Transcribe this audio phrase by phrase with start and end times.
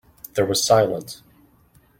[0.33, 1.21] There was a silence.